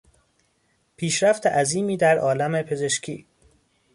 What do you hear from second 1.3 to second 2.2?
عظیمی در